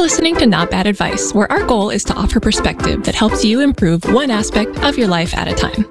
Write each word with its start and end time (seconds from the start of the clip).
You're 0.00 0.06
listening 0.06 0.36
to 0.36 0.46
Not 0.46 0.70
Bad 0.70 0.86
Advice, 0.86 1.34
where 1.34 1.52
our 1.52 1.62
goal 1.66 1.90
is 1.90 2.04
to 2.04 2.14
offer 2.14 2.40
perspective 2.40 3.02
that 3.04 3.14
helps 3.14 3.44
you 3.44 3.60
improve 3.60 4.02
one 4.04 4.30
aspect 4.30 4.78
of 4.78 4.96
your 4.96 5.08
life 5.08 5.36
at 5.36 5.46
a 5.46 5.52
time. 5.52 5.84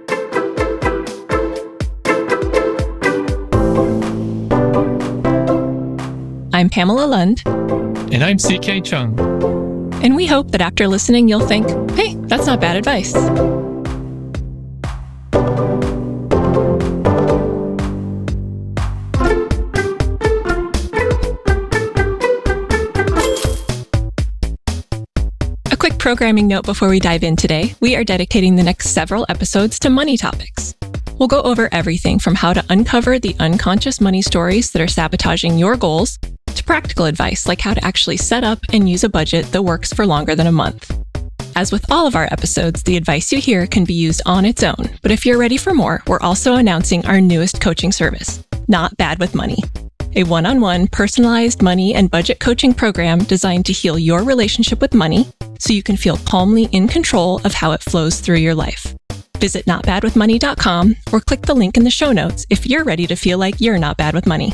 I'm 6.51 6.71
Pamela 6.71 7.05
Lund. 7.05 7.43
And 7.45 8.23
I'm 8.23 8.39
CK 8.39 8.83
Chung. 8.83 9.13
And 10.03 10.15
we 10.15 10.25
hope 10.25 10.49
that 10.53 10.61
after 10.61 10.87
listening, 10.87 11.27
you'll 11.27 11.45
think, 11.45 11.69
hey, 11.91 12.15
that's 12.21 12.47
not 12.47 12.59
bad 12.59 12.77
advice. 12.77 13.13
Programming 26.09 26.47
note 26.47 26.65
before 26.65 26.89
we 26.89 26.99
dive 26.99 27.23
in 27.23 27.35
today. 27.35 27.75
We 27.81 27.95
are 27.95 28.03
dedicating 28.03 28.55
the 28.55 28.63
next 28.63 28.89
several 28.95 29.27
episodes 29.29 29.77
to 29.77 29.91
money 29.91 30.17
topics. 30.17 30.73
We'll 31.19 31.27
go 31.27 31.43
over 31.43 31.69
everything 31.71 32.17
from 32.17 32.33
how 32.33 32.51
to 32.51 32.65
uncover 32.71 33.19
the 33.19 33.35
unconscious 33.39 34.01
money 34.01 34.23
stories 34.23 34.71
that 34.71 34.81
are 34.81 34.87
sabotaging 34.87 35.59
your 35.59 35.77
goals 35.77 36.17
to 36.47 36.63
practical 36.63 37.05
advice 37.05 37.45
like 37.45 37.61
how 37.61 37.75
to 37.75 37.85
actually 37.85 38.17
set 38.17 38.43
up 38.43 38.57
and 38.73 38.89
use 38.89 39.03
a 39.03 39.07
budget 39.07 39.45
that 39.51 39.61
works 39.61 39.93
for 39.93 40.07
longer 40.07 40.33
than 40.33 40.47
a 40.47 40.51
month. 40.51 40.91
As 41.55 41.71
with 41.71 41.85
all 41.91 42.07
of 42.07 42.15
our 42.15 42.27
episodes, 42.31 42.81
the 42.81 42.97
advice 42.97 43.31
you 43.31 43.39
hear 43.39 43.67
can 43.67 43.85
be 43.85 43.93
used 43.93 44.23
on 44.25 44.45
its 44.45 44.63
own, 44.63 44.89
but 45.03 45.11
if 45.11 45.27
you're 45.27 45.37
ready 45.37 45.57
for 45.57 45.75
more, 45.75 46.01
we're 46.07 46.21
also 46.21 46.55
announcing 46.55 47.05
our 47.05 47.21
newest 47.21 47.61
coaching 47.61 47.91
service, 47.91 48.43
Not 48.67 48.97
Bad 48.97 49.19
with 49.19 49.35
Money 49.35 49.59
a 50.15 50.23
one 50.23 50.45
on 50.45 50.59
one 50.59 50.87
personalized 50.87 51.61
money 51.61 51.93
and 51.93 52.09
budget 52.09 52.39
coaching 52.39 52.73
program 52.73 53.19
designed 53.19 53.65
to 53.65 53.71
heal 53.71 53.99
your 53.99 54.23
relationship 54.23 54.81
with 54.81 54.93
money 54.95 55.27
so 55.59 55.73
you 55.73 55.83
can 55.83 55.97
feel 55.97 56.17
calmly 56.17 56.69
in 56.71 56.87
control 56.87 57.39
of 57.45 57.53
how 57.53 57.71
it 57.71 57.83
flows 57.83 58.19
through 58.19 58.37
your 58.37 58.55
life. 58.55 58.95
Visit 59.37 59.65
notbadwithmoney.com 59.65 60.95
or 61.13 61.19
click 61.21 61.43
the 61.43 61.53
link 61.53 61.77
in 61.77 61.83
the 61.83 61.91
show 61.91 62.11
notes 62.11 62.45
if 62.49 62.65
you're 62.65 62.83
ready 62.83 63.07
to 63.07 63.15
feel 63.15 63.37
like 63.37 63.61
you're 63.61 63.77
not 63.77 63.97
bad 63.97 64.13
with 64.13 64.25
money. 64.25 64.53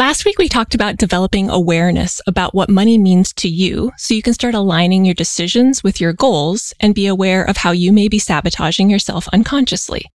Last 0.00 0.24
week, 0.24 0.38
we 0.38 0.48
talked 0.48 0.74
about 0.74 0.96
developing 0.96 1.50
awareness 1.50 2.22
about 2.26 2.54
what 2.54 2.70
money 2.70 2.96
means 2.96 3.34
to 3.34 3.50
you 3.50 3.92
so 3.98 4.14
you 4.14 4.22
can 4.22 4.32
start 4.32 4.54
aligning 4.54 5.04
your 5.04 5.14
decisions 5.14 5.84
with 5.84 6.00
your 6.00 6.14
goals 6.14 6.72
and 6.80 6.94
be 6.94 7.06
aware 7.06 7.44
of 7.44 7.58
how 7.58 7.72
you 7.72 7.92
may 7.92 8.08
be 8.08 8.18
sabotaging 8.18 8.88
yourself 8.88 9.28
unconsciously. 9.28 10.06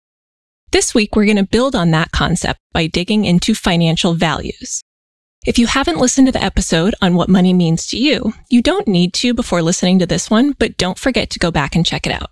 This 0.72 0.95
week, 0.95 1.16
we're 1.16 1.25
going 1.25 1.38
to 1.38 1.44
build 1.44 1.75
on 1.75 1.91
that 1.91 2.11
concept 2.11 2.59
by 2.73 2.88
digging 2.88 3.25
into 3.25 3.53
financial 3.53 4.16
values. 4.16 4.81
If 5.45 5.59
you 5.59 5.67
haven't 5.67 5.99
listened 5.99 6.25
to 6.27 6.31
the 6.31 6.43
episode 6.43 6.95
on 7.03 7.13
what 7.13 7.29
money 7.29 7.53
means 7.53 7.85
to 7.88 7.97
you, 7.97 8.33
you 8.49 8.63
don't 8.63 8.88
need 8.88 9.13
to 9.13 9.31
before 9.35 9.61
listening 9.61 9.99
to 9.99 10.07
this 10.07 10.27
one, 10.27 10.53
but 10.53 10.75
don't 10.75 10.97
forget 10.97 11.29
to 11.29 11.39
go 11.39 11.51
back 11.51 11.75
and 11.75 11.85
check 11.85 12.07
it 12.07 12.13
out. 12.13 12.31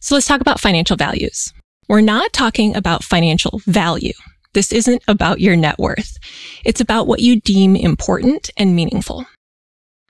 So 0.00 0.14
let's 0.14 0.28
talk 0.28 0.40
about 0.40 0.60
financial 0.60 0.96
values. 0.96 1.52
We're 1.88 2.02
not 2.02 2.32
talking 2.32 2.76
about 2.76 3.02
financial 3.02 3.60
value. 3.66 4.12
This 4.52 4.70
isn't 4.70 5.02
about 5.08 5.40
your 5.40 5.56
net 5.56 5.80
worth. 5.80 6.18
It's 6.64 6.80
about 6.80 7.08
what 7.08 7.18
you 7.18 7.40
deem 7.40 7.74
important 7.74 8.48
and 8.56 8.76
meaningful. 8.76 9.26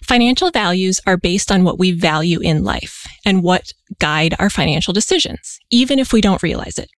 Financial 0.03 0.51
values 0.51 1.01
are 1.07 1.17
based 1.17 1.51
on 1.51 1.65
what 1.65 1.79
we 1.79 1.91
value 1.91 2.41
in 2.41 2.65
life 2.65 3.07
and 3.25 3.43
what 3.43 3.73
guide 3.99 4.35
our 4.39 4.51
financial 4.51 4.93
decisions, 4.93 5.59
even 5.71 5.99
if 5.99 6.13
we 6.13 6.21
don't 6.21 6.43
realize 6.43 6.79
it. 6.79 6.91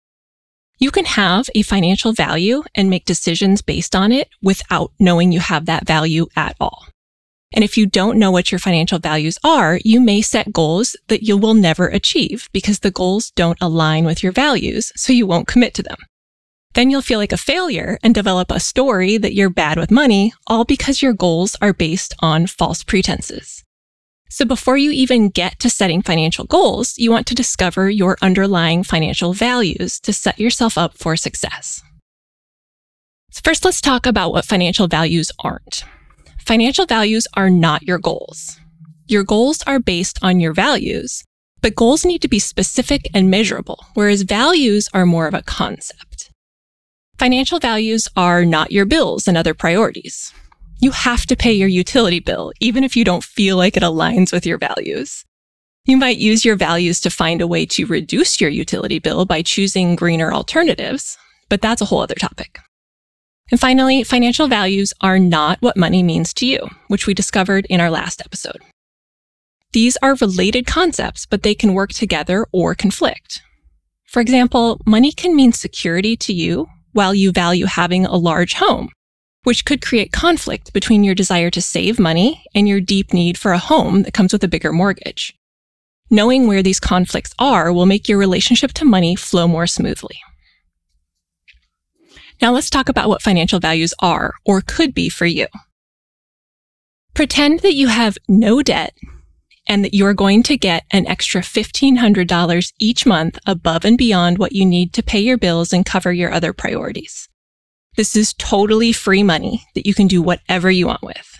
You 0.82 0.90
can 0.90 1.04
have 1.04 1.48
a 1.54 1.62
financial 1.62 2.12
value 2.12 2.64
and 2.74 2.90
make 2.90 3.04
decisions 3.04 3.62
based 3.62 3.94
on 3.94 4.10
it 4.10 4.28
without 4.42 4.90
knowing 4.98 5.30
you 5.30 5.38
have 5.38 5.66
that 5.66 5.86
value 5.86 6.26
at 6.34 6.56
all. 6.58 6.86
And 7.54 7.62
if 7.62 7.76
you 7.76 7.86
don't 7.86 8.18
know 8.18 8.32
what 8.32 8.50
your 8.50 8.58
financial 8.58 8.98
values 8.98 9.38
are, 9.44 9.78
you 9.84 10.00
may 10.00 10.22
set 10.22 10.52
goals 10.52 10.96
that 11.06 11.22
you 11.22 11.36
will 11.36 11.54
never 11.54 11.86
achieve 11.86 12.48
because 12.52 12.80
the 12.80 12.90
goals 12.90 13.30
don't 13.36 13.58
align 13.60 14.04
with 14.04 14.24
your 14.24 14.32
values, 14.32 14.90
so 14.96 15.12
you 15.12 15.24
won't 15.24 15.46
commit 15.46 15.72
to 15.74 15.84
them. 15.84 15.98
Then 16.74 16.90
you'll 16.90 17.00
feel 17.00 17.20
like 17.20 17.32
a 17.32 17.36
failure 17.36 17.96
and 18.02 18.12
develop 18.12 18.50
a 18.50 18.58
story 18.58 19.18
that 19.18 19.34
you're 19.34 19.50
bad 19.50 19.78
with 19.78 19.92
money, 19.92 20.32
all 20.48 20.64
because 20.64 21.00
your 21.00 21.12
goals 21.12 21.54
are 21.62 21.72
based 21.72 22.12
on 22.18 22.48
false 22.48 22.82
pretenses. 22.82 23.62
So 24.32 24.46
before 24.46 24.78
you 24.78 24.92
even 24.92 25.28
get 25.28 25.58
to 25.58 25.68
setting 25.68 26.00
financial 26.00 26.46
goals, 26.46 26.94
you 26.96 27.10
want 27.10 27.26
to 27.26 27.34
discover 27.34 27.90
your 27.90 28.16
underlying 28.22 28.82
financial 28.82 29.34
values 29.34 30.00
to 30.00 30.14
set 30.14 30.40
yourself 30.40 30.78
up 30.78 30.96
for 30.96 31.16
success. 31.16 31.82
So 33.30 33.42
first, 33.44 33.62
let's 33.62 33.82
talk 33.82 34.06
about 34.06 34.32
what 34.32 34.46
financial 34.46 34.88
values 34.88 35.30
aren't. 35.40 35.84
Financial 36.38 36.86
values 36.86 37.28
are 37.34 37.50
not 37.50 37.82
your 37.82 37.98
goals. 37.98 38.58
Your 39.06 39.22
goals 39.22 39.62
are 39.66 39.78
based 39.78 40.18
on 40.22 40.40
your 40.40 40.54
values, 40.54 41.22
but 41.60 41.74
goals 41.74 42.02
need 42.02 42.22
to 42.22 42.28
be 42.28 42.38
specific 42.38 43.02
and 43.12 43.30
measurable, 43.30 43.84
whereas 43.92 44.22
values 44.22 44.88
are 44.94 45.04
more 45.04 45.26
of 45.26 45.34
a 45.34 45.42
concept. 45.42 46.30
Financial 47.18 47.58
values 47.58 48.08
are 48.16 48.46
not 48.46 48.72
your 48.72 48.86
bills 48.86 49.28
and 49.28 49.36
other 49.36 49.52
priorities 49.52 50.32
you 50.82 50.90
have 50.90 51.26
to 51.26 51.36
pay 51.36 51.52
your 51.52 51.68
utility 51.68 52.18
bill, 52.18 52.52
even 52.58 52.82
if 52.82 52.96
you 52.96 53.04
don't 53.04 53.22
feel 53.22 53.56
like 53.56 53.76
it 53.76 53.84
aligns 53.84 54.32
with 54.32 54.44
your 54.44 54.58
values. 54.58 55.24
You 55.84 55.96
might 55.96 56.16
use 56.18 56.44
your 56.44 56.56
values 56.56 57.00
to 57.02 57.10
find 57.10 57.40
a 57.40 57.46
way 57.46 57.66
to 57.66 57.86
reduce 57.86 58.40
your 58.40 58.50
utility 58.50 58.98
bill 58.98 59.24
by 59.24 59.42
choosing 59.42 59.94
greener 59.94 60.32
alternatives, 60.32 61.16
but 61.48 61.62
that's 61.62 61.80
a 61.80 61.84
whole 61.84 62.00
other 62.00 62.16
topic. 62.16 62.58
And 63.52 63.60
finally, 63.60 64.02
financial 64.02 64.48
values 64.48 64.92
are 65.00 65.20
not 65.20 65.62
what 65.62 65.76
money 65.76 66.02
means 66.02 66.34
to 66.34 66.46
you, 66.46 66.68
which 66.88 67.06
we 67.06 67.14
discovered 67.14 67.64
in 67.70 67.80
our 67.80 67.90
last 67.90 68.20
episode. 68.20 68.58
These 69.72 69.96
are 70.02 70.16
related 70.16 70.66
concepts, 70.66 71.26
but 71.26 71.44
they 71.44 71.54
can 71.54 71.74
work 71.74 71.90
together 71.90 72.44
or 72.50 72.74
conflict. 72.74 73.40
For 74.08 74.20
example, 74.20 74.80
money 74.84 75.12
can 75.12 75.36
mean 75.36 75.52
security 75.52 76.16
to 76.16 76.32
you 76.32 76.66
while 76.92 77.14
you 77.14 77.30
value 77.30 77.66
having 77.66 78.04
a 78.04 78.16
large 78.16 78.54
home, 78.54 78.90
which 79.44 79.64
could 79.64 79.82
create 79.82 80.12
conflict 80.12 80.72
between 80.72 81.04
your 81.04 81.14
desire 81.14 81.50
to 81.50 81.60
save 81.60 81.98
money 81.98 82.44
and 82.54 82.68
your 82.68 82.80
deep 82.80 83.12
need 83.12 83.36
for 83.36 83.52
a 83.52 83.58
home 83.58 84.02
that 84.02 84.14
comes 84.14 84.32
with 84.32 84.44
a 84.44 84.48
bigger 84.48 84.72
mortgage. 84.72 85.34
Knowing 86.10 86.46
where 86.46 86.62
these 86.62 86.78
conflicts 86.78 87.34
are 87.38 87.72
will 87.72 87.86
make 87.86 88.08
your 88.08 88.18
relationship 88.18 88.72
to 88.72 88.84
money 88.84 89.16
flow 89.16 89.48
more 89.48 89.66
smoothly. 89.66 90.20
Now 92.40 92.52
let's 92.52 92.70
talk 92.70 92.88
about 92.88 93.08
what 93.08 93.22
financial 93.22 93.60
values 93.60 93.94
are 94.00 94.34
or 94.44 94.60
could 94.60 94.94
be 94.94 95.08
for 95.08 95.26
you. 95.26 95.46
Pretend 97.14 97.60
that 97.60 97.74
you 97.74 97.88
have 97.88 98.18
no 98.28 98.62
debt 98.62 98.94
and 99.68 99.84
that 99.84 99.94
you're 99.94 100.14
going 100.14 100.42
to 100.44 100.56
get 100.56 100.84
an 100.90 101.06
extra 101.06 101.40
$1,500 101.40 102.72
each 102.78 103.06
month 103.06 103.38
above 103.46 103.84
and 103.84 103.96
beyond 103.96 104.38
what 104.38 104.52
you 104.52 104.66
need 104.66 104.92
to 104.94 105.02
pay 105.02 105.20
your 105.20 105.38
bills 105.38 105.72
and 105.72 105.86
cover 105.86 106.12
your 106.12 106.32
other 106.32 106.52
priorities. 106.52 107.28
This 107.96 108.16
is 108.16 108.34
totally 108.34 108.92
free 108.92 109.22
money 109.22 109.64
that 109.74 109.86
you 109.86 109.94
can 109.94 110.06
do 110.06 110.22
whatever 110.22 110.70
you 110.70 110.86
want 110.86 111.02
with. 111.02 111.38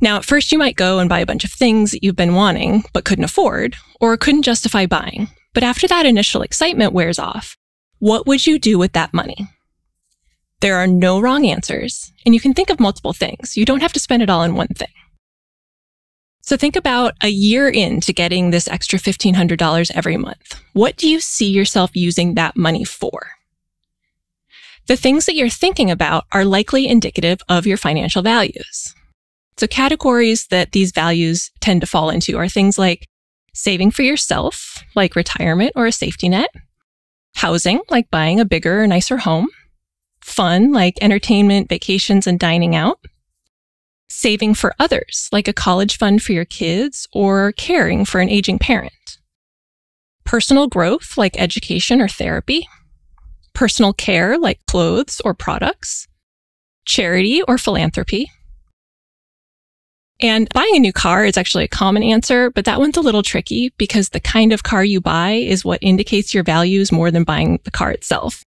Now, 0.00 0.16
at 0.16 0.24
first 0.24 0.50
you 0.50 0.58
might 0.58 0.74
go 0.74 0.98
and 0.98 1.08
buy 1.08 1.20
a 1.20 1.26
bunch 1.26 1.44
of 1.44 1.52
things 1.52 1.92
that 1.92 2.02
you've 2.02 2.16
been 2.16 2.34
wanting, 2.34 2.82
but 2.92 3.04
couldn't 3.04 3.24
afford 3.24 3.76
or 4.00 4.16
couldn't 4.16 4.42
justify 4.42 4.86
buying. 4.86 5.28
But 5.54 5.62
after 5.62 5.86
that 5.86 6.06
initial 6.06 6.42
excitement 6.42 6.92
wears 6.92 7.20
off, 7.20 7.56
what 8.00 8.26
would 8.26 8.44
you 8.44 8.58
do 8.58 8.78
with 8.78 8.92
that 8.94 9.14
money? 9.14 9.48
There 10.60 10.76
are 10.76 10.88
no 10.88 11.20
wrong 11.20 11.46
answers, 11.46 12.12
and 12.24 12.34
you 12.34 12.40
can 12.40 12.54
think 12.54 12.70
of 12.70 12.80
multiple 12.80 13.12
things. 13.12 13.56
You 13.56 13.64
don't 13.64 13.82
have 13.82 13.92
to 13.92 14.00
spend 14.00 14.22
it 14.22 14.30
all 14.30 14.40
on 14.40 14.54
one 14.54 14.68
thing. 14.68 14.88
So 16.40 16.56
think 16.56 16.74
about 16.74 17.14
a 17.22 17.28
year 17.28 17.68
into 17.68 18.12
getting 18.12 18.50
this 18.50 18.66
extra 18.66 18.98
$1,500 18.98 19.92
every 19.94 20.16
month. 20.16 20.60
What 20.72 20.96
do 20.96 21.08
you 21.08 21.20
see 21.20 21.48
yourself 21.48 21.92
using 21.94 22.34
that 22.34 22.56
money 22.56 22.82
for? 22.82 23.30
The 24.88 24.96
things 24.96 25.26
that 25.26 25.34
you're 25.34 25.48
thinking 25.48 25.90
about 25.90 26.24
are 26.32 26.44
likely 26.44 26.88
indicative 26.88 27.40
of 27.48 27.66
your 27.66 27.76
financial 27.76 28.22
values. 28.22 28.94
So 29.56 29.66
categories 29.66 30.46
that 30.48 30.72
these 30.72 30.92
values 30.92 31.50
tend 31.60 31.82
to 31.82 31.86
fall 31.86 32.10
into 32.10 32.36
are 32.36 32.48
things 32.48 32.78
like 32.78 33.06
saving 33.54 33.90
for 33.90 34.02
yourself, 34.02 34.82
like 34.94 35.14
retirement 35.14 35.72
or 35.76 35.86
a 35.86 35.92
safety 35.92 36.28
net, 36.28 36.50
housing, 37.36 37.80
like 37.90 38.10
buying 38.10 38.40
a 38.40 38.44
bigger, 38.44 38.82
or 38.82 38.86
nicer 38.86 39.18
home, 39.18 39.48
fun, 40.20 40.72
like 40.72 40.94
entertainment, 41.00 41.68
vacations, 41.68 42.26
and 42.26 42.38
dining 42.38 42.74
out, 42.74 42.98
saving 44.08 44.54
for 44.54 44.74
others, 44.78 45.28
like 45.32 45.48
a 45.48 45.52
college 45.52 45.96
fund 45.96 46.22
for 46.22 46.32
your 46.32 46.44
kids 46.44 47.06
or 47.12 47.52
caring 47.52 48.04
for 48.04 48.20
an 48.20 48.28
aging 48.28 48.58
parent, 48.58 49.18
personal 50.24 50.66
growth, 50.66 51.16
like 51.16 51.38
education 51.40 52.00
or 52.00 52.08
therapy, 52.08 52.66
personal 53.54 53.92
care 53.92 54.38
like 54.38 54.64
clothes 54.66 55.20
or 55.24 55.34
products, 55.34 56.08
charity 56.84 57.42
or 57.42 57.58
philanthropy. 57.58 58.30
And 60.20 60.48
buying 60.54 60.76
a 60.76 60.80
new 60.80 60.92
car 60.92 61.24
is 61.24 61.36
actually 61.36 61.64
a 61.64 61.68
common 61.68 62.04
answer, 62.04 62.50
but 62.50 62.64
that 62.66 62.78
one's 62.78 62.96
a 62.96 63.00
little 63.00 63.24
tricky 63.24 63.72
because 63.76 64.10
the 64.10 64.20
kind 64.20 64.52
of 64.52 64.62
car 64.62 64.84
you 64.84 65.00
buy 65.00 65.32
is 65.32 65.64
what 65.64 65.82
indicates 65.82 66.32
your 66.32 66.44
values 66.44 66.92
more 66.92 67.10
than 67.10 67.24
buying 67.24 67.58
the 67.64 67.72
car 67.72 67.90
itself. 67.90 68.44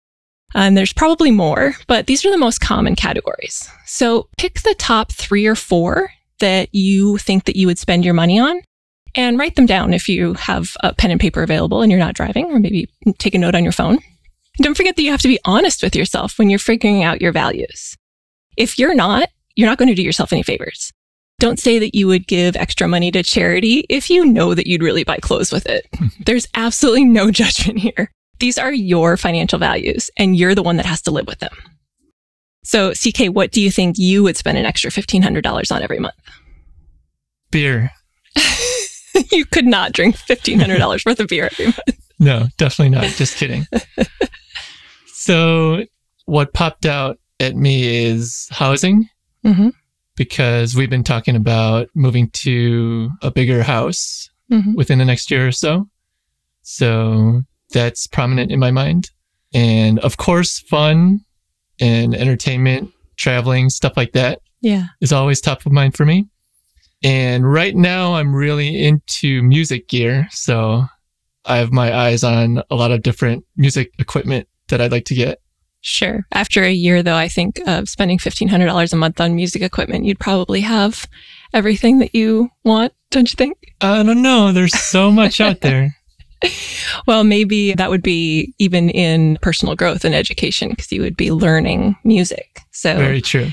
And 0.55 0.79
there's 0.79 0.95
probably 0.95 1.31
more, 1.31 1.75
but 1.87 2.07
these 2.07 2.25
are 2.25 2.31
the 2.31 2.39
most 2.39 2.61
common 2.61 2.97
categories. 2.97 3.69
So 3.85 4.29
pick 4.39 4.63
the 4.63 4.75
top 4.79 5.13
three 5.13 5.47
or 5.47 5.55
four 5.55 6.11
that 6.41 6.75
you 6.75 7.19
think 7.19 7.45
that 7.45 7.57
you 7.57 7.67
would 7.67 7.79
spend 7.79 8.05
your 8.05 8.15
money 8.15 8.39
on 8.39 8.63
and 9.15 9.39
write 9.39 9.57
them 9.57 9.67
down 9.67 9.93
if 9.93 10.09
you 10.09 10.35
have 10.35 10.75
a 10.81 10.95
pen 10.95 11.11
and 11.11 11.21
paper 11.21 11.43
available 11.43 11.83
and 11.83 11.91
you're 11.91 11.99
not 11.99 12.15
driving, 12.15 12.47
or 12.47 12.59
maybe 12.59 12.89
take 13.19 13.35
a 13.35 13.39
note 13.39 13.55
on 13.55 13.63
your 13.63 13.73
phone. 13.73 13.99
Don't 14.61 14.77
forget 14.77 14.97
that 14.97 15.03
you 15.03 15.11
have 15.11 15.23
to 15.23 15.29
be 15.29 15.39
honest 15.45 15.83
with 15.83 15.95
yourself 15.95 16.39
when 16.39 16.51
you're 16.51 16.59
figuring 16.59 17.03
out 17.03 17.21
your 17.21 17.33
values. 17.33 17.97
If 18.57 18.79
you're 18.79 18.95
not, 18.95 19.29
you're 19.55 19.69
not 19.69 19.79
going 19.79 19.89
to 19.89 19.95
do 19.95 20.03
yourself 20.03 20.33
any 20.33 20.43
favors. 20.43 20.93
Don't 21.39 21.61
say 21.61 21.79
that 21.79 21.95
you 21.95 22.09
would 22.09 22.27
give 22.27 22.57
extra 22.57 22.89
money 22.89 23.13
to 23.13 23.23
charity 23.23 23.87
if 23.89 24.11
you 24.11 24.27
know 24.27 24.55
that 24.55 24.67
you'd 24.67 24.83
really 24.83 25.05
buy 25.05 25.19
clothes 25.19 25.53
with 25.53 25.67
it. 25.67 25.87
There's 26.27 26.49
absolutely 26.55 27.05
no 27.05 27.31
judgment 27.33 27.79
here. 27.79 28.11
These 28.41 28.59
are 28.59 28.73
your 28.73 29.17
financial 29.17 29.59
values 29.59 30.11
and 30.17 30.37
you're 30.37 30.55
the 30.55 30.63
one 30.63 30.77
that 30.77 30.87
has 30.87 31.03
to 31.03 31.13
live 31.13 31.27
with 31.27 31.39
them. 31.39 31.55
So, 32.65 32.93
CK, 32.93 33.27
what 33.33 33.53
do 33.53 33.61
you 33.61 33.71
think 33.71 33.97
you 33.99 34.23
would 34.25 34.37
spend 34.37 34.59
an 34.59 34.67
extra 34.67 34.91
$1,500 34.91 35.75
on 35.75 35.83
every 35.83 35.99
month? 36.01 36.15
Beer. 37.51 37.93
you 39.33 39.47
could 39.47 39.65
not 39.65 39.93
drink 39.93 40.17
$1,500 40.17 41.07
worth 41.07 41.21
of 41.21 41.29
beer 41.29 41.47
every 41.47 41.67
month. 41.67 41.79
No, 42.19 42.47
definitely 42.57 42.91
not. 42.91 43.07
Just 43.15 43.37
kidding. 43.37 43.65
So, 45.21 45.85
what 46.27 46.53
popped 46.55 46.87
out 46.87 47.19
at 47.41 47.57
me 47.57 48.05
is 48.07 48.47
housing. 48.51 49.09
Mm-hmm. 49.45 49.71
Because 50.17 50.75
we've 50.75 50.91
been 50.91 51.05
talking 51.05 51.37
about 51.37 51.89
moving 51.95 52.31
to 52.31 53.11
a 53.23 53.31
bigger 53.31 53.63
house 53.63 54.31
Mm-hmm. 54.51 54.75
within 54.77 54.99
the 54.99 55.05
next 55.05 55.31
year 55.31 55.47
or 55.47 55.53
so. 55.53 55.87
So 56.63 57.43
that's 57.71 58.07
prominent 58.07 58.51
in 58.51 58.59
my 58.59 58.71
mind. 58.71 59.11
And 59.53 59.99
of 59.99 60.17
course, 60.17 60.59
fun 60.61 61.21
and 61.81 62.15
entertainment, 62.15 62.91
traveling, 63.17 63.69
stuff 63.69 63.95
like 63.97 64.13
that 64.13 64.41
Yeah. 64.63 64.85
is 65.03 65.13
always 65.13 65.43
top 65.43 65.67
of 65.67 65.73
mind 65.73 65.97
for 65.99 66.07
me. 66.07 66.29
And 67.05 67.51
right 67.51 67.77
now, 67.77 68.15
I'm 68.15 68.35
really 68.35 68.83
into 68.85 69.43
music 69.43 69.87
gear. 69.89 70.29
So 70.31 70.85
I 71.45 71.59
have 71.59 71.71
my 71.71 71.95
eyes 71.95 72.25
on 72.25 72.63
a 72.71 72.75
lot 72.75 72.91
of 72.91 73.03
different 73.03 73.45
music 73.57 73.93
equipment 73.99 74.49
that 74.69 74.81
I'd 74.81 74.93
like 74.93 75.05
to 75.07 75.15
get. 75.15 75.41
Sure. 75.81 76.27
After 76.33 76.65
a 76.65 76.73
year, 76.73 77.03
though, 77.03 77.17
I 77.17 77.29
think 77.29 77.61
of 77.67 77.89
spending 77.89 78.19
$1,500 78.19 78.93
a 78.93 78.97
month 78.97 79.21
on 79.21 79.37
music 79.37 79.63
equipment, 79.63 80.05
you'd 80.05 80.19
probably 80.19 80.61
have 80.61 81.07
everything 81.55 82.01
that 82.01 82.15
you 82.15 82.51
want, 82.65 82.93
don't 83.11 83.31
you 83.31 83.37
think? 83.37 83.57
I 83.81 84.03
don't 84.03 84.23
know. 84.23 84.53
There's 84.53 84.77
so 84.77 85.11
much 85.11 85.41
out 85.41 85.61
there. 85.61 85.95
Well, 87.07 87.25
maybe 87.25 87.75
that 87.75 87.91
would 87.91 88.03
be 88.03 88.55
even 88.59 88.91
in 88.91 89.39
personal 89.43 89.75
growth 89.75 90.05
and 90.05 90.15
education 90.15 90.71
because 90.71 90.93
you 90.93 91.01
would 91.03 91.17
be 91.17 91.33
learning 91.33 91.97
music. 92.05 92.61
So 92.71 92.97
Very 92.97 93.21
true. 93.21 93.49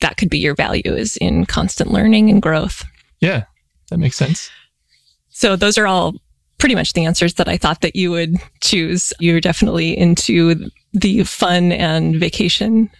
that 0.00 0.16
could 0.16 0.30
be 0.30 0.38
your 0.38 0.54
value 0.54 0.82
is 0.94 1.16
in 1.16 1.46
constant 1.46 1.90
learning 1.90 2.28
and 2.30 2.42
growth. 2.42 2.84
Yeah, 3.20 3.44
that 3.90 3.98
makes 3.98 4.16
sense. 4.16 4.50
So 5.30 5.56
those 5.56 5.78
are 5.78 5.86
all 5.86 6.14
pretty 6.58 6.74
much 6.74 6.92
the 6.92 7.04
answers 7.04 7.34
that 7.34 7.48
I 7.48 7.56
thought 7.56 7.80
that 7.82 7.96
you 7.96 8.10
would 8.10 8.36
choose. 8.62 9.12
You're 9.20 9.40
definitely 9.40 9.96
into 9.96 10.68
the 10.92 11.22
fun 11.24 11.72
and 11.72 12.16
vacation 12.16 12.90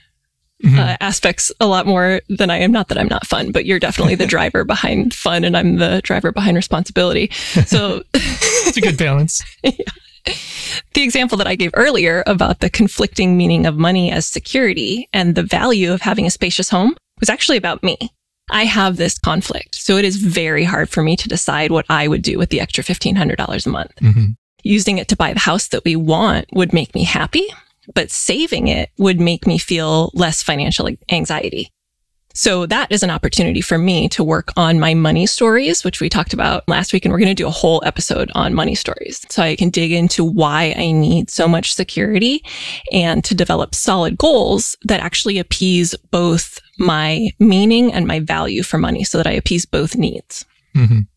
Mhm. 0.64 0.76
uh, 0.76 0.96
aspects 1.00 1.52
a 1.60 1.66
lot 1.66 1.86
more 1.86 2.20
than 2.28 2.50
I 2.50 2.56
am. 2.56 2.72
Not 2.72 2.88
that 2.88 2.98
I'm 2.98 3.06
not 3.06 3.24
fun, 3.26 3.52
but 3.52 3.64
you're 3.64 3.78
definitely 3.78 4.16
the 4.16 4.26
driver 4.36 4.64
behind 4.64 5.14
fun 5.14 5.44
and 5.44 5.56
I'm 5.56 5.76
the 5.76 6.00
driver 6.02 6.32
behind 6.32 6.56
responsibility. 6.56 7.30
So 7.66 8.02
it's 8.14 8.76
a 8.76 8.80
good 8.80 8.96
balance. 8.98 9.40
the 9.62 11.02
example 11.02 11.38
that 11.38 11.46
I 11.46 11.54
gave 11.54 11.70
earlier 11.74 12.24
about 12.26 12.58
the 12.60 12.68
conflicting 12.70 13.36
meaning 13.36 13.66
of 13.66 13.76
money 13.76 14.10
as 14.10 14.26
security 14.26 15.08
and 15.12 15.34
the 15.36 15.42
value 15.44 15.92
of 15.92 16.00
having 16.02 16.26
a 16.26 16.30
spacious 16.30 16.70
home 16.70 16.96
was 17.20 17.28
actually 17.28 17.56
about 17.56 17.82
me. 17.84 17.96
I 18.50 18.64
have 18.64 18.96
this 18.96 19.18
conflict. 19.18 19.74
So 19.74 19.96
it 19.96 20.04
is 20.04 20.16
very 20.16 20.64
hard 20.64 20.88
for 20.88 21.02
me 21.02 21.16
to 21.16 21.28
decide 21.28 21.70
what 21.70 21.86
I 21.88 22.08
would 22.08 22.22
do 22.22 22.38
with 22.38 22.50
the 22.50 22.60
extra 22.60 22.84
$1,500 22.84 23.66
a 23.66 23.68
month. 23.68 23.92
Mhm. 24.00 24.36
Using 24.62 24.98
it 24.98 25.08
to 25.08 25.16
buy 25.16 25.32
the 25.32 25.38
house 25.40 25.68
that 25.68 25.84
we 25.84 25.96
want 25.96 26.46
would 26.52 26.72
make 26.72 26.94
me 26.94 27.04
happy, 27.04 27.46
but 27.94 28.10
saving 28.10 28.68
it 28.68 28.90
would 28.98 29.20
make 29.20 29.46
me 29.46 29.58
feel 29.58 30.10
less 30.14 30.42
financial 30.42 30.88
anxiety. 31.10 31.70
So 32.38 32.66
that 32.66 32.92
is 32.92 33.02
an 33.02 33.10
opportunity 33.10 33.60
for 33.60 33.78
me 33.78 34.08
to 34.10 34.22
work 34.22 34.52
on 34.56 34.78
my 34.78 34.94
money 34.94 35.26
stories, 35.26 35.82
which 35.82 36.00
we 36.00 36.08
talked 36.08 36.32
about 36.32 36.62
last 36.68 36.92
week. 36.92 37.04
And 37.04 37.10
we're 37.10 37.18
going 37.18 37.34
to 37.34 37.34
do 37.34 37.48
a 37.48 37.50
whole 37.50 37.82
episode 37.84 38.30
on 38.36 38.54
money 38.54 38.76
stories. 38.76 39.26
So 39.28 39.42
I 39.42 39.56
can 39.56 39.70
dig 39.70 39.90
into 39.90 40.22
why 40.22 40.72
I 40.78 40.92
need 40.92 41.30
so 41.30 41.48
much 41.48 41.74
security 41.74 42.44
and 42.92 43.24
to 43.24 43.34
develop 43.34 43.74
solid 43.74 44.16
goals 44.18 44.76
that 44.84 45.00
actually 45.00 45.40
appease 45.40 45.96
both 46.12 46.60
my 46.78 47.30
meaning 47.40 47.92
and 47.92 48.06
my 48.06 48.20
value 48.20 48.62
for 48.62 48.78
money 48.78 49.02
so 49.02 49.18
that 49.18 49.26
I 49.26 49.32
appease 49.32 49.66
both 49.66 49.96
needs. 49.96 50.44
Mhm. 50.76 51.08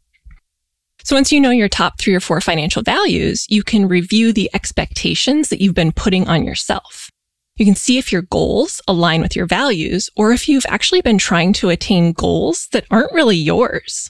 So 1.04 1.16
once 1.16 1.32
you 1.32 1.40
know 1.40 1.52
your 1.52 1.70
top 1.70 2.00
three 2.00 2.16
or 2.16 2.20
four 2.20 2.42
financial 2.42 2.82
values, 2.82 3.46
you 3.48 3.62
can 3.62 3.88
review 3.88 4.34
the 4.34 4.50
expectations 4.56 5.50
that 5.50 5.62
you've 5.62 5.76
been 5.76 5.92
putting 5.92 6.28
on 6.28 6.44
yourself. 6.44 7.11
You 7.58 7.66
can 7.66 7.76
see 7.76 7.98
if 7.98 8.12
your 8.12 8.24
goals 8.24 8.82
align 8.88 9.22
with 9.22 9.36
your 9.36 9.46
values 9.46 10.10
or 10.16 10.32
if 10.32 10.48
you've 10.48 10.66
actually 10.68 11.02
been 11.02 11.18
trying 11.18 11.54
to 11.54 11.70
attain 11.70 12.14
goals 12.14 12.68
that 12.72 12.86
aren't 12.90 13.14
really 13.14 13.38
yours. 13.38 14.10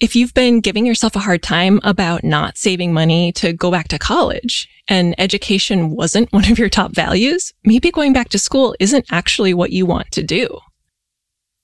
If 0.00 0.16
you've 0.16 0.34
been 0.34 0.60
giving 0.60 0.84
yourself 0.84 1.14
a 1.14 1.20
hard 1.20 1.42
time 1.42 1.80
about 1.84 2.24
not 2.24 2.58
saving 2.58 2.92
money 2.92 3.30
to 3.32 3.52
go 3.52 3.70
back 3.70 3.88
to 3.88 3.98
college 3.98 4.68
and 4.88 5.14
education 5.18 5.90
wasn't 5.90 6.32
one 6.32 6.50
of 6.50 6.58
your 6.58 6.68
top 6.68 6.92
values, 6.92 7.52
maybe 7.64 7.90
going 7.90 8.12
back 8.12 8.30
to 8.30 8.38
school 8.38 8.74
isn't 8.80 9.06
actually 9.10 9.54
what 9.54 9.70
you 9.70 9.86
want 9.86 10.10
to 10.12 10.22
do. 10.22 10.58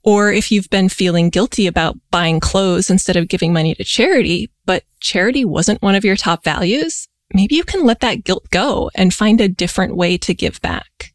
Or 0.02 0.32
if 0.32 0.50
you've 0.50 0.70
been 0.70 0.88
feeling 0.88 1.28
guilty 1.28 1.66
about 1.66 1.98
buying 2.10 2.40
clothes 2.40 2.88
instead 2.88 3.16
of 3.16 3.28
giving 3.28 3.52
money 3.52 3.74
to 3.74 3.84
charity, 3.84 4.50
but 4.64 4.84
charity 5.00 5.44
wasn't 5.44 5.82
one 5.82 5.94
of 5.94 6.04
your 6.04 6.16
top 6.16 6.42
values, 6.42 7.06
maybe 7.32 7.54
you 7.54 7.64
can 7.64 7.84
let 7.84 8.00
that 8.00 8.24
guilt 8.24 8.48
go 8.50 8.90
and 8.94 9.14
find 9.14 9.40
a 9.40 9.48
different 9.48 9.96
way 9.96 10.18
to 10.18 10.34
give 10.34 10.60
back. 10.60 11.14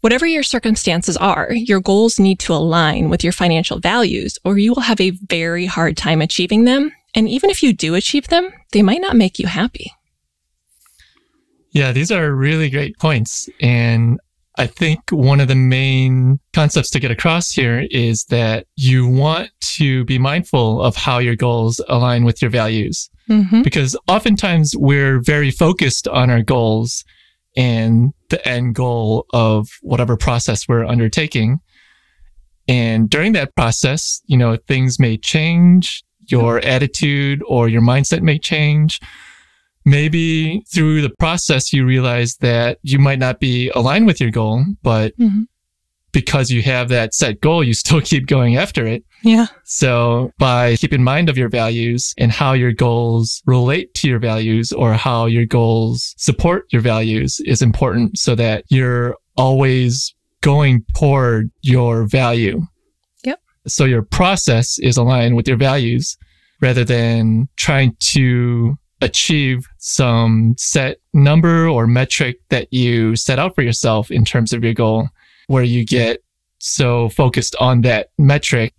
Whatever 0.00 0.26
your 0.26 0.44
circumstances 0.44 1.16
are, 1.16 1.52
your 1.52 1.80
goals 1.80 2.20
need 2.20 2.38
to 2.40 2.54
align 2.54 3.08
with 3.08 3.24
your 3.24 3.32
financial 3.32 3.80
values 3.80 4.38
or 4.44 4.56
you 4.56 4.72
will 4.72 4.82
have 4.82 5.00
a 5.00 5.10
very 5.10 5.66
hard 5.66 5.96
time 5.96 6.22
achieving 6.22 6.64
them. 6.64 6.92
And 7.14 7.28
even 7.28 7.50
if 7.50 7.62
you 7.62 7.72
do 7.72 7.94
achieve 7.94 8.28
them, 8.28 8.48
they 8.72 8.82
might 8.82 9.00
not 9.00 9.16
make 9.16 9.38
you 9.38 9.48
happy. 9.48 9.92
Yeah, 11.72 11.92
these 11.92 12.12
are 12.12 12.32
really 12.32 12.70
great 12.70 12.96
points. 12.98 13.48
And 13.60 14.20
I 14.56 14.66
think 14.66 15.00
one 15.10 15.40
of 15.40 15.48
the 15.48 15.54
main 15.54 16.40
concepts 16.52 16.90
to 16.90 17.00
get 17.00 17.10
across 17.10 17.50
here 17.50 17.86
is 17.90 18.24
that 18.24 18.66
you 18.76 19.06
want 19.06 19.50
to 19.76 20.04
be 20.04 20.18
mindful 20.18 20.82
of 20.82 20.96
how 20.96 21.18
your 21.18 21.36
goals 21.36 21.80
align 21.88 22.24
with 22.24 22.42
your 22.42 22.50
values. 22.50 23.08
Mm-hmm. 23.28 23.62
Because 23.62 23.96
oftentimes 24.08 24.74
we're 24.76 25.20
very 25.20 25.50
focused 25.50 26.08
on 26.08 26.30
our 26.30 26.42
goals 26.42 27.04
and 27.56 28.12
the 28.30 28.46
end 28.46 28.74
goal 28.74 29.26
of 29.32 29.68
whatever 29.82 30.16
process 30.16 30.68
we're 30.68 30.84
undertaking. 30.84 31.60
And 32.68 33.08
during 33.08 33.32
that 33.32 33.54
process, 33.56 34.20
you 34.26 34.36
know, 34.36 34.56
things 34.68 34.98
may 34.98 35.16
change, 35.16 36.02
your 36.26 36.58
attitude 36.58 37.42
or 37.46 37.68
your 37.68 37.82
mindset 37.82 38.20
may 38.22 38.38
change 38.38 39.00
maybe 39.84 40.62
through 40.72 41.00
the 41.00 41.10
process 41.18 41.72
you 41.72 41.84
realize 41.84 42.36
that 42.36 42.78
you 42.82 42.98
might 42.98 43.18
not 43.18 43.40
be 43.40 43.70
aligned 43.70 44.06
with 44.06 44.20
your 44.20 44.30
goal, 44.30 44.64
but 44.82 45.16
Mhm. 45.18 45.46
Because 46.12 46.50
you 46.50 46.62
have 46.62 46.88
that 46.88 47.14
set 47.14 47.40
goal, 47.40 47.62
you 47.62 47.74
still 47.74 48.00
keep 48.12 48.26
going 48.26 48.56
after 48.56 48.86
it. 48.86 49.04
Yeah. 49.22 49.46
So 49.64 50.32
by 50.38 50.76
keeping 50.76 51.00
in 51.00 51.04
mind 51.04 51.28
of 51.28 51.36
your 51.36 51.48
values 51.48 52.14
and 52.18 52.30
how 52.30 52.52
your 52.52 52.72
goals 52.72 53.42
relate 53.46 53.92
to 53.94 54.08
your 54.08 54.18
values 54.18 54.72
or 54.72 54.94
how 54.94 55.26
your 55.26 55.44
goals 55.44 56.14
support 56.16 56.64
your 56.70 56.82
values 56.82 57.40
is 57.40 57.62
important 57.62 58.18
so 58.18 58.34
that 58.36 58.64
you're 58.68 59.16
always 59.36 60.14
going 60.40 60.84
toward 60.96 61.50
your 61.62 62.06
value. 62.06 62.60
Yep. 63.24 63.40
So 63.66 63.84
your 63.84 64.02
process 64.02 64.78
is 64.78 64.96
aligned 64.96 65.36
with 65.36 65.48
your 65.48 65.56
values 65.56 66.16
rather 66.60 66.84
than 66.84 67.48
trying 67.56 67.96
to 68.00 68.76
achieve 69.00 69.66
some 69.78 70.54
set 70.58 70.98
number 71.12 71.68
or 71.68 71.86
metric 71.86 72.38
that 72.48 72.72
you 72.72 73.14
set 73.16 73.38
out 73.38 73.54
for 73.54 73.62
yourself 73.62 74.10
in 74.10 74.24
terms 74.24 74.52
of 74.52 74.64
your 74.64 74.74
goal, 74.74 75.08
where 75.48 75.64
you 75.64 75.84
get 75.84 76.22
so 76.60 77.08
focused 77.10 77.54
on 77.60 77.82
that 77.82 78.08
metric 78.18 78.72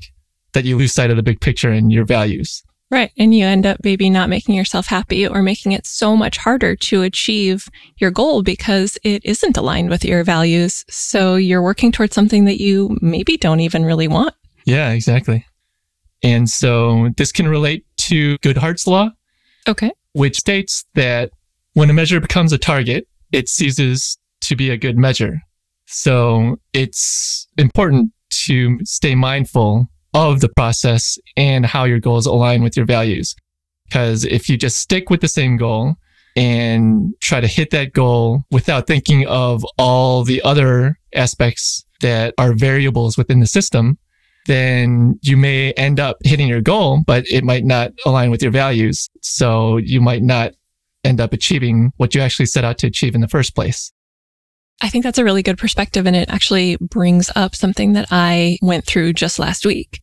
that 0.54 0.66
you 0.66 0.78
lose 0.78 0.94
sight 0.94 1.12
of 1.12 1.18
the 1.18 1.24
big 1.24 1.40
picture 1.42 1.70
and 1.70 1.92
your 1.92 2.06
values. 2.06 2.64
Right. 2.92 3.12
And 3.18 3.36
you 3.36 3.46
end 3.46 3.68
up 3.68 3.78
maybe 3.84 4.10
not 4.10 4.30
making 4.30 4.56
yourself 4.56 4.88
happy 4.88 5.28
or 5.28 5.44
making 5.44 5.74
it 5.74 5.86
so 5.86 6.18
much 6.18 6.38
harder 6.38 6.76
to 6.76 7.04
achieve 7.04 7.68
your 7.98 8.10
goal 8.10 8.42
because 8.42 8.98
it 9.04 9.24
isn't 9.24 9.58
aligned 9.58 9.92
with 9.92 10.04
your 10.04 10.24
values. 10.24 10.86
So 10.90 11.36
you're 11.36 11.62
working 11.62 11.92
towards 11.92 12.16
something 12.16 12.46
that 12.46 12.60
you 12.60 12.98
maybe 13.00 13.38
don't 13.38 13.60
even 13.60 13.86
really 13.86 14.08
want. 14.08 14.34
Yeah, 14.66 14.90
exactly. 14.90 15.46
And 16.24 16.50
so 16.50 17.10
this 17.16 17.32
can 17.32 17.48
relate 17.48 17.86
to 17.98 18.38
Goodhart's 18.40 18.88
law, 18.88 19.12
Okay. 19.68 19.92
which 20.14 20.38
states 20.40 20.84
that 20.96 21.32
when 21.74 21.92
a 21.92 21.94
measure 21.94 22.20
becomes 22.20 22.52
a 22.52 22.58
target, 22.58 23.08
it 23.32 23.48
ceases 23.48 24.18
to 24.42 24.56
be 24.56 24.72
a 24.72 24.78
good 24.78 24.98
measure. 24.98 25.42
So 25.92 26.58
it's 26.72 27.48
important 27.58 28.12
to 28.46 28.78
stay 28.84 29.16
mindful 29.16 29.88
of 30.14 30.40
the 30.40 30.50
process 30.50 31.18
and 31.36 31.66
how 31.66 31.86
your 31.86 32.00
goals 32.00 32.28
align 32.28 32.62
with 32.62 32.78
your 32.78 32.86
values. 32.86 33.36
Because 33.86 34.24
if 34.24 34.48
you 34.48 34.56
just 34.56 34.78
stick 34.78 35.10
with 35.10 35.22
the 35.22 35.28
same 35.28 35.58
goal 35.58 35.96
and 36.36 37.12
try 37.22 37.42
to 37.42 37.48
hit 37.48 37.72
that 37.72 37.94
goal 37.94 38.44
without 38.52 38.86
thinking 38.86 39.26
of 39.26 39.66
all 39.80 40.24
the 40.24 40.44
other 40.44 41.00
aspects 41.16 41.84
that 42.02 42.36
are 42.38 42.54
variables 42.54 43.18
within 43.18 43.40
the 43.40 43.48
system, 43.48 43.98
then 44.46 45.20
you 45.24 45.38
may 45.38 45.72
end 45.72 46.00
up 46.00 46.18
hitting 46.24 46.48
your 46.48 46.62
goal, 46.62 47.02
but 47.08 47.26
it 47.32 47.44
might 47.44 47.66
not 47.66 47.94
align 48.06 48.30
with 48.30 48.44
your 48.44 48.52
values. 48.52 49.10
So 49.22 49.78
you 49.78 50.02
might 50.02 50.22
not 50.22 50.54
end 51.04 51.20
up 51.20 51.34
achieving 51.34 51.94
what 51.98 52.14
you 52.14 52.22
actually 52.22 52.46
set 52.46 52.64
out 52.64 52.78
to 52.78 52.88
achieve 52.88 53.16
in 53.16 53.22
the 53.22 53.28
first 53.28 53.56
place. 53.56 53.92
I 54.82 54.90
think 54.90 55.04
that's 55.04 55.18
a 55.18 55.24
really 55.24 55.44
good 55.44 55.58
perspective. 55.58 56.06
And 56.06 56.16
it 56.16 56.30
actually 56.30 56.78
brings 56.78 57.30
up 57.36 57.56
something 57.56 57.94
that 57.94 58.08
I 58.12 58.58
went 58.62 58.86
through 58.86 59.14
just 59.14 59.40
last 59.40 59.66
week. 59.66 60.02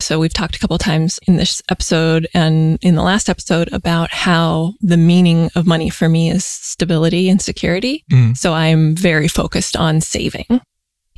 So 0.00 0.18
we've 0.18 0.32
talked 0.32 0.56
a 0.56 0.58
couple 0.58 0.76
times 0.78 1.18
in 1.26 1.36
this 1.36 1.62
episode 1.70 2.28
and 2.34 2.78
in 2.82 2.96
the 2.96 3.02
last 3.02 3.30
episode 3.30 3.72
about 3.72 4.12
how 4.12 4.74
the 4.80 4.96
meaning 4.96 5.50
of 5.54 5.66
money 5.66 5.88
for 5.88 6.08
me 6.08 6.30
is 6.30 6.44
stability 6.44 7.30
and 7.30 7.40
security. 7.40 8.04
Mm. 8.12 8.36
So 8.36 8.52
I'm 8.52 8.94
very 8.94 9.28
focused 9.28 9.76
on 9.76 10.00
saving. 10.02 10.60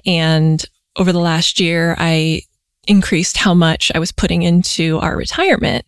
And 0.06 0.64
over 0.96 1.12
the 1.12 1.18
last 1.20 1.58
year, 1.58 1.96
I 1.98 2.42
increased 2.86 3.36
how 3.36 3.52
much 3.52 3.90
I 3.94 3.98
was 3.98 4.12
putting 4.12 4.42
into 4.42 4.98
our 4.98 5.16
retirement 5.16 5.84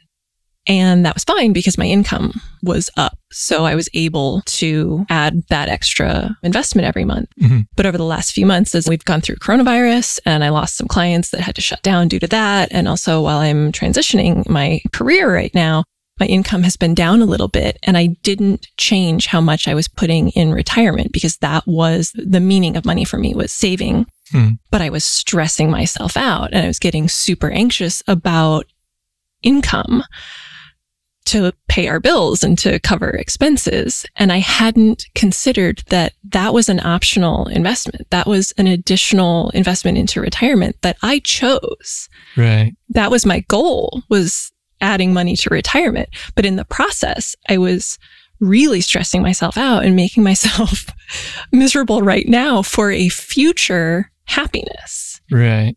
and 0.66 1.06
that 1.06 1.14
was 1.14 1.24
fine 1.24 1.52
because 1.52 1.78
my 1.78 1.86
income 1.86 2.32
was 2.62 2.90
up. 2.96 3.16
So 3.32 3.64
I 3.64 3.74
was 3.74 3.88
able 3.94 4.42
to 4.42 5.06
add 5.08 5.42
that 5.48 5.68
extra 5.68 6.36
investment 6.42 6.86
every 6.86 7.04
month. 7.04 7.28
Mm-hmm. 7.40 7.60
But 7.76 7.86
over 7.86 7.96
the 7.96 8.04
last 8.04 8.32
few 8.32 8.44
months, 8.44 8.74
as 8.74 8.88
we've 8.88 9.04
gone 9.04 9.20
through 9.20 9.36
coronavirus 9.36 10.20
and 10.26 10.44
I 10.44 10.50
lost 10.50 10.76
some 10.76 10.88
clients 10.88 11.30
that 11.30 11.40
had 11.40 11.54
to 11.54 11.60
shut 11.60 11.82
down 11.82 12.08
due 12.08 12.18
to 12.20 12.26
that. 12.28 12.68
And 12.72 12.88
also 12.88 13.22
while 13.22 13.38
I'm 13.38 13.72
transitioning 13.72 14.48
my 14.48 14.80
career 14.92 15.32
right 15.32 15.54
now, 15.54 15.84
my 16.18 16.26
income 16.26 16.62
has 16.64 16.76
been 16.76 16.94
down 16.94 17.22
a 17.22 17.26
little 17.26 17.48
bit 17.48 17.78
and 17.82 17.96
I 17.96 18.08
didn't 18.22 18.68
change 18.76 19.26
how 19.26 19.40
much 19.40 19.66
I 19.66 19.74
was 19.74 19.88
putting 19.88 20.28
in 20.30 20.52
retirement 20.52 21.12
because 21.12 21.38
that 21.38 21.66
was 21.66 22.12
the 22.14 22.40
meaning 22.40 22.76
of 22.76 22.84
money 22.84 23.06
for 23.06 23.16
me 23.16 23.34
was 23.34 23.50
saving. 23.50 24.06
Hmm. 24.30 24.50
But 24.70 24.82
I 24.82 24.90
was 24.90 25.04
stressing 25.04 25.70
myself 25.70 26.18
out 26.18 26.52
and 26.52 26.62
I 26.62 26.66
was 26.66 26.78
getting 26.78 27.08
super 27.08 27.50
anxious 27.50 28.02
about 28.06 28.66
income 29.42 30.04
to 31.26 31.52
pay 31.68 31.86
our 31.86 32.00
bills 32.00 32.42
and 32.42 32.58
to 32.58 32.80
cover 32.80 33.10
expenses. 33.10 34.04
And 34.16 34.32
I 34.32 34.38
hadn't 34.38 35.06
considered 35.14 35.82
that 35.88 36.14
that 36.30 36.52
was 36.54 36.68
an 36.68 36.80
optional 36.80 37.46
investment. 37.48 38.08
That 38.10 38.26
was 38.26 38.52
an 38.58 38.66
additional 38.66 39.50
investment 39.50 39.98
into 39.98 40.20
retirement 40.20 40.76
that 40.82 40.96
I 41.02 41.20
chose. 41.20 42.08
Right. 42.36 42.74
That 42.88 43.10
was 43.10 43.26
my 43.26 43.40
goal 43.40 44.02
was 44.08 44.50
adding 44.80 45.12
money 45.12 45.36
to 45.36 45.50
retirement. 45.50 46.08
But 46.34 46.46
in 46.46 46.56
the 46.56 46.64
process, 46.64 47.36
I 47.48 47.58
was 47.58 47.98
really 48.40 48.80
stressing 48.80 49.22
myself 49.22 49.56
out 49.56 49.84
and 49.84 49.94
making 49.94 50.22
myself 50.24 50.86
miserable 51.52 52.02
right 52.02 52.26
now 52.26 52.62
for 52.62 52.90
a 52.90 53.08
future 53.08 54.10
happiness. 54.24 55.20
Right. 55.30 55.76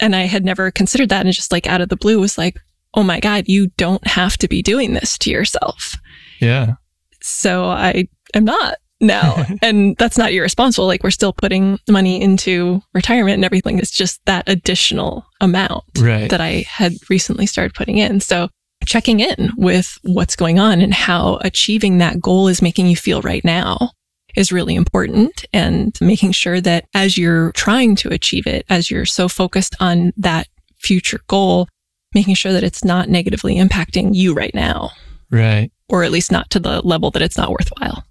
And 0.00 0.16
I 0.16 0.22
had 0.22 0.44
never 0.44 0.70
considered 0.70 1.08
that. 1.10 1.24
And 1.24 1.34
just 1.34 1.52
like 1.52 1.66
out 1.66 1.80
of 1.80 1.88
the 1.88 1.96
blue 1.96 2.20
was 2.20 2.38
like, 2.38 2.58
oh 2.94 3.02
my 3.02 3.20
God, 3.20 3.44
you 3.46 3.68
don't 3.76 4.06
have 4.06 4.36
to 4.38 4.48
be 4.48 4.62
doing 4.62 4.94
this 4.94 5.18
to 5.18 5.30
yourself. 5.30 5.96
Yeah. 6.40 6.74
So 7.20 7.64
I 7.64 8.08
am 8.34 8.44
not 8.44 8.76
now. 9.00 9.44
and 9.62 9.96
that's 9.96 10.18
not 10.18 10.32
irresponsible. 10.32 10.86
Like 10.86 11.02
we're 11.02 11.10
still 11.10 11.32
putting 11.32 11.78
money 11.88 12.20
into 12.20 12.82
retirement 12.92 13.34
and 13.34 13.44
everything. 13.44 13.78
It's 13.78 13.90
just 13.90 14.24
that 14.26 14.48
additional 14.48 15.26
amount 15.40 15.84
right. 15.98 16.30
that 16.30 16.40
I 16.40 16.64
had 16.68 16.94
recently 17.08 17.46
started 17.46 17.74
putting 17.74 17.98
in. 17.98 18.20
So 18.20 18.48
checking 18.86 19.20
in 19.20 19.50
with 19.56 19.98
what's 20.02 20.36
going 20.36 20.58
on 20.58 20.80
and 20.80 20.92
how 20.92 21.38
achieving 21.42 21.98
that 21.98 22.20
goal 22.20 22.48
is 22.48 22.62
making 22.62 22.86
you 22.86 22.96
feel 22.96 23.22
right 23.22 23.44
now 23.44 23.90
is 24.36 24.52
really 24.52 24.74
important 24.74 25.44
and 25.52 25.96
making 26.00 26.32
sure 26.32 26.60
that 26.60 26.84
as 26.92 27.16
you're 27.16 27.52
trying 27.52 27.94
to 27.96 28.08
achieve 28.12 28.46
it, 28.46 28.66
as 28.68 28.90
you're 28.90 29.06
so 29.06 29.28
focused 29.28 29.76
on 29.80 30.12
that 30.16 30.48
future 30.76 31.20
goal, 31.28 31.68
making 32.14 32.34
sure 32.34 32.52
that 32.52 32.64
it's 32.64 32.84
not 32.84 33.08
negatively 33.08 33.56
impacting 33.56 34.14
you 34.14 34.34
right 34.34 34.54
now. 34.54 34.90
Right. 35.30 35.70
Or 35.88 36.04
at 36.04 36.12
least 36.12 36.32
not 36.32 36.50
to 36.50 36.60
the 36.60 36.80
level 36.82 37.10
that 37.12 37.22
it's 37.22 37.36
not 37.36 37.50
worthwhile. 37.50 38.04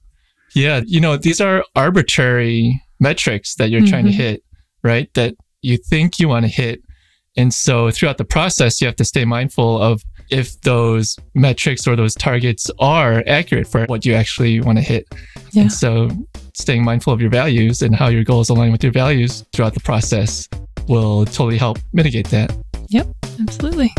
Yeah. 0.53 0.81
You 0.86 1.00
know, 1.00 1.17
these 1.17 1.41
are 1.41 1.63
arbitrary 1.75 2.81
metrics 3.00 3.55
that 3.55 3.69
you're 3.69 3.81
mm-hmm. 3.81 3.89
trying 3.89 4.05
to 4.05 4.12
mm-hmm. 4.12 4.19
hit, 4.19 4.43
right? 4.83 5.13
That 5.13 5.36
you 5.62 5.77
think 5.77 6.19
you 6.19 6.27
want 6.27 6.45
to 6.45 6.51
hit. 6.51 6.81
And 7.36 7.53
so 7.53 7.89
throughout 7.89 8.17
the 8.17 8.25
process, 8.25 8.79
you 8.79 8.88
have 8.88 8.95
to 8.98 9.05
stay 9.05 9.25
mindful 9.25 9.81
of 9.81 10.03
if 10.29 10.60
those 10.62 11.17
metrics 11.33 11.88
or 11.88 11.95
those 11.95 12.15
targets 12.15 12.69
are 12.79 13.24
accurate 13.27 13.67
for 13.67 13.86
what 13.86 14.05
you 14.05 14.13
actually 14.13 14.62
want 14.62 14.77
to 14.77 14.83
hit. 14.83 15.07
Yeah. 15.51 15.63
And 15.63 15.72
so 15.72 16.10
staying 16.53 16.83
mindful 16.83 17.13
of 17.13 17.22
your 17.22 17.29
values 17.29 17.81
and 17.81 17.95
how 17.95 18.07
your 18.07 18.24
goals 18.24 18.50
align 18.50 18.72
with 18.72 18.83
your 18.83 18.91
values 18.91 19.45
throughout 19.53 19.74
the 19.74 19.79
process 19.79 20.48
will 20.88 21.25
totally 21.25 21.57
help 21.57 21.79
mitigate 21.93 22.27
that. 22.29 22.55
Yep, 22.93 23.07
absolutely. 23.41 23.91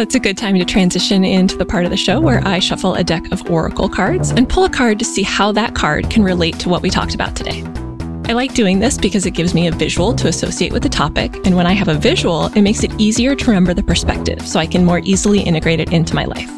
It's 0.00 0.14
a 0.14 0.20
good 0.20 0.38
time 0.38 0.58
to 0.58 0.64
transition 0.64 1.24
into 1.24 1.56
the 1.56 1.66
part 1.66 1.84
of 1.84 1.90
the 1.90 1.96
show 1.96 2.20
where 2.20 2.40
I 2.46 2.58
shuffle 2.58 2.94
a 2.94 3.02
deck 3.02 3.32
of 3.32 3.50
Oracle 3.50 3.88
cards 3.88 4.30
and 4.30 4.48
pull 4.48 4.64
a 4.64 4.70
card 4.70 4.98
to 4.98 5.04
see 5.04 5.22
how 5.22 5.50
that 5.52 5.74
card 5.74 6.08
can 6.08 6.22
relate 6.22 6.58
to 6.60 6.68
what 6.68 6.82
we 6.82 6.90
talked 6.90 7.14
about 7.14 7.34
today. 7.34 7.62
I 8.26 8.34
like 8.34 8.54
doing 8.54 8.78
this 8.78 8.96
because 8.98 9.26
it 9.26 9.32
gives 9.32 9.54
me 9.54 9.66
a 9.66 9.72
visual 9.72 10.14
to 10.14 10.28
associate 10.28 10.72
with 10.72 10.82
the 10.82 10.88
topic, 10.88 11.34
and 11.46 11.56
when 11.56 11.66
I 11.66 11.72
have 11.72 11.88
a 11.88 11.94
visual, 11.94 12.46
it 12.54 12.62
makes 12.62 12.84
it 12.84 12.92
easier 12.98 13.34
to 13.34 13.46
remember 13.46 13.74
the 13.74 13.82
perspective 13.82 14.46
so 14.46 14.60
I 14.60 14.66
can 14.66 14.84
more 14.84 15.00
easily 15.00 15.40
integrate 15.40 15.80
it 15.80 15.92
into 15.92 16.14
my 16.14 16.26
life. 16.26 16.50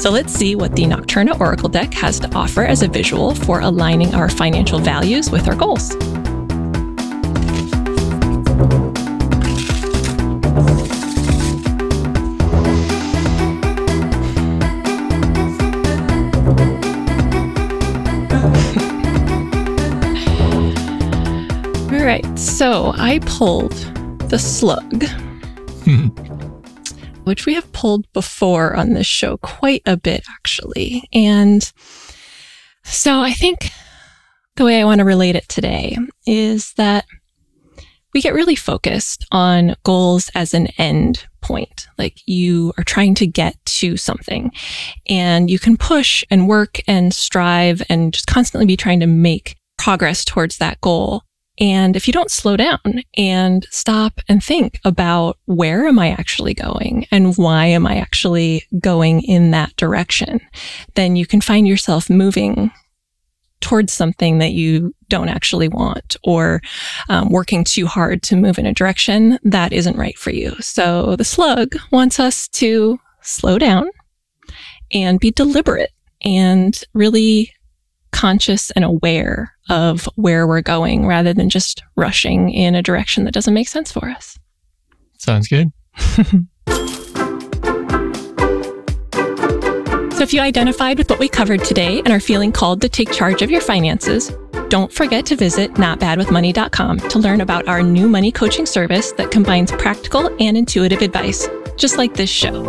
So 0.00 0.10
let's 0.10 0.32
see 0.32 0.56
what 0.56 0.74
the 0.74 0.84
Nocturna 0.84 1.38
Oracle 1.38 1.68
deck 1.68 1.94
has 1.94 2.18
to 2.20 2.34
offer 2.34 2.64
as 2.64 2.82
a 2.82 2.88
visual 2.88 3.34
for 3.34 3.60
aligning 3.60 4.14
our 4.14 4.28
financial 4.28 4.78
values 4.78 5.30
with 5.30 5.46
our 5.46 5.54
goals. 5.54 5.94
Right, 22.04 22.38
so 22.38 22.92
I 22.96 23.18
pulled 23.20 23.72
the 24.28 24.38
slug, 24.38 25.04
hmm. 25.84 26.08
which 27.24 27.46
we 27.46 27.54
have 27.54 27.72
pulled 27.72 28.12
before 28.12 28.76
on 28.76 28.92
this 28.92 29.06
show 29.06 29.38
quite 29.38 29.80
a 29.86 29.96
bit, 29.96 30.22
actually. 30.30 31.08
And 31.14 31.72
so 32.82 33.20
I 33.20 33.32
think 33.32 33.70
the 34.56 34.66
way 34.66 34.82
I 34.82 34.84
want 34.84 34.98
to 34.98 35.06
relate 35.06 35.34
it 35.34 35.48
today 35.48 35.96
is 36.26 36.74
that 36.74 37.06
we 38.12 38.20
get 38.20 38.34
really 38.34 38.54
focused 38.54 39.24
on 39.32 39.74
goals 39.82 40.30
as 40.34 40.52
an 40.52 40.66
end 40.76 41.26
point. 41.40 41.86
Like 41.96 42.18
you 42.26 42.74
are 42.76 42.84
trying 42.84 43.14
to 43.14 43.26
get 43.26 43.56
to 43.64 43.96
something 43.96 44.52
and 45.08 45.50
you 45.50 45.58
can 45.58 45.78
push 45.78 46.22
and 46.30 46.48
work 46.48 46.80
and 46.86 47.14
strive 47.14 47.82
and 47.88 48.12
just 48.12 48.26
constantly 48.26 48.66
be 48.66 48.76
trying 48.76 49.00
to 49.00 49.06
make 49.06 49.56
progress 49.78 50.22
towards 50.22 50.58
that 50.58 50.82
goal. 50.82 51.22
And 51.58 51.94
if 51.94 52.06
you 52.08 52.12
don't 52.12 52.30
slow 52.30 52.56
down 52.56 53.02
and 53.16 53.66
stop 53.70 54.20
and 54.28 54.42
think 54.42 54.80
about 54.84 55.38
where 55.44 55.86
am 55.86 55.98
I 55.98 56.10
actually 56.10 56.54
going 56.54 57.06
and 57.12 57.36
why 57.36 57.66
am 57.66 57.86
I 57.86 57.98
actually 57.98 58.64
going 58.80 59.22
in 59.22 59.52
that 59.52 59.76
direction, 59.76 60.40
then 60.94 61.14
you 61.14 61.26
can 61.26 61.40
find 61.40 61.66
yourself 61.68 62.10
moving 62.10 62.72
towards 63.60 63.92
something 63.92 64.38
that 64.38 64.52
you 64.52 64.94
don't 65.08 65.28
actually 65.28 65.68
want 65.68 66.16
or 66.22 66.60
um, 67.08 67.30
working 67.30 67.64
too 67.64 67.86
hard 67.86 68.22
to 68.22 68.36
move 68.36 68.58
in 68.58 68.66
a 68.66 68.74
direction 68.74 69.38
that 69.42 69.72
isn't 69.72 69.96
right 69.96 70.18
for 70.18 70.30
you. 70.30 70.54
So 70.60 71.16
the 71.16 71.24
slug 71.24 71.74
wants 71.90 72.20
us 72.20 72.46
to 72.48 72.98
slow 73.22 73.58
down 73.58 73.88
and 74.92 75.18
be 75.18 75.30
deliberate 75.30 75.92
and 76.22 76.78
really 76.92 77.52
conscious 78.14 78.70
and 78.70 78.84
aware 78.84 79.52
of 79.68 80.08
where 80.14 80.46
we're 80.46 80.62
going 80.62 81.06
rather 81.06 81.34
than 81.34 81.50
just 81.50 81.82
rushing 81.96 82.48
in 82.50 82.74
a 82.74 82.82
direction 82.82 83.24
that 83.24 83.34
doesn't 83.34 83.52
make 83.52 83.68
sense 83.68 83.92
for 83.92 84.08
us. 84.08 84.38
Sounds 85.18 85.48
good. 85.48 85.72
So 90.14 90.22
if 90.22 90.32
you 90.32 90.40
identified 90.40 90.96
with 90.96 91.10
what 91.10 91.18
we 91.18 91.28
covered 91.28 91.64
today 91.64 91.98
and 91.98 92.10
are 92.10 92.20
feeling 92.20 92.52
called 92.52 92.80
to 92.82 92.88
take 92.88 93.10
charge 93.10 93.42
of 93.42 93.50
your 93.50 93.60
finances, 93.60 94.32
don't 94.68 94.92
forget 94.92 95.26
to 95.26 95.34
visit 95.34 95.74
notbadwithmoney.com 95.74 96.98
to 97.00 97.18
learn 97.18 97.40
about 97.40 97.66
our 97.66 97.82
new 97.82 98.08
money 98.08 98.30
coaching 98.30 98.64
service 98.64 99.10
that 99.14 99.32
combines 99.32 99.72
practical 99.72 100.30
and 100.38 100.56
intuitive 100.56 101.02
advice, 101.02 101.48
just 101.76 101.98
like 101.98 102.14
this 102.14 102.30
show. 102.30 102.64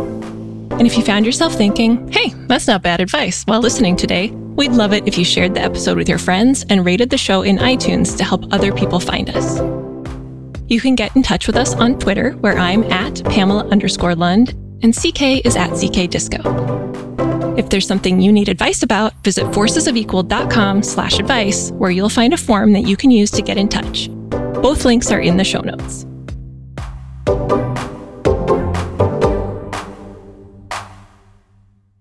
And 0.72 0.88
if 0.88 0.98
you 0.98 1.04
found 1.04 1.24
yourself 1.24 1.54
thinking, 1.54 2.12
hey, 2.12 2.34
that's 2.48 2.66
not 2.66 2.82
bad 2.82 3.00
advice 3.00 3.44
while 3.44 3.62
listening 3.62 3.96
today, 3.96 4.34
we'd 4.56 4.72
love 4.72 4.94
it 4.94 5.08
if 5.08 5.18
you 5.18 5.26
shared 5.26 5.54
the 5.54 5.62
episode 5.62 5.98
with 5.98 6.10
your 6.10 6.18
friends 6.18 6.66
and 6.70 6.86
rated 6.86 7.10
the 7.10 7.18
show 7.18 7.42
in 7.42 7.58
iTunes 7.58 8.18
to 8.18 8.24
help 8.24 8.52
other 8.54 8.74
people 8.74 9.00
find 9.00 9.30
us. 9.30 9.60
You 10.68 10.82
can 10.82 10.96
get 10.96 11.16
in 11.16 11.24
touch 11.24 11.48
with 11.48 11.56
us 11.56 11.76
on 11.76 12.00
Twitter, 12.00 12.32
where 12.32 12.58
I'm 12.58 12.84
at 12.92 13.24
Pamela 13.26 13.68
underscore 13.68 14.16
Lund 14.16 14.54
and 14.82 14.96
CK 14.96 15.46
is 15.46 15.56
at 15.56 15.72
CK 15.72 16.10
Disco. 16.10 16.40
If 17.58 17.70
there's 17.70 17.88
something 17.88 18.20
you 18.20 18.32
need 18.32 18.50
advice 18.50 18.84
about, 18.84 19.14
visit 19.24 19.46
forcesofequal.com 19.46 20.84
slash 20.84 21.20
advice, 21.20 21.72
where 21.72 21.92
you'll 21.92 22.10
find 22.10 22.34
a 22.34 22.38
form 22.38 22.74
that 22.74 22.88
you 22.88 22.98
can 22.98 23.12
use 23.12 23.32
to 23.32 23.42
get 23.42 23.58
in 23.58 23.70
touch. 23.70 24.10
Both 24.62 24.86
links 24.86 25.12
are 25.12 25.22
in 25.22 25.38
the 25.38 25.44
show 25.44 25.62
notes. 25.62 26.06